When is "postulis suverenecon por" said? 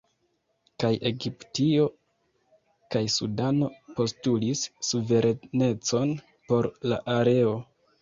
4.01-6.75